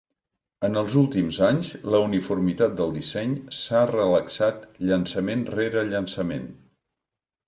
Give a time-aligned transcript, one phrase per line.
[0.67, 6.49] En els últims anys, la uniformitat del disseny s'ha relaxat llançament rere llançament.